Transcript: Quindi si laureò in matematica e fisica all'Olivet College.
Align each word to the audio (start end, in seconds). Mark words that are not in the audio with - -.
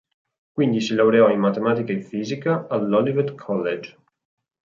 Quindi 0.51 0.79
si 0.81 0.95
laureò 0.95 1.29
in 1.29 1.39
matematica 1.39 1.93
e 1.93 2.01
fisica 2.01 2.65
all'Olivet 2.67 3.35
College. 3.35 3.97